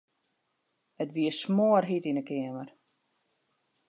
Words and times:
It 1.03 1.13
wie 1.15 1.31
smoarhjit 1.41 2.05
yn 2.09 2.19
'e 2.19 2.23
keamer. 2.29 2.69